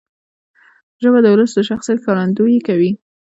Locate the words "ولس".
1.33-1.51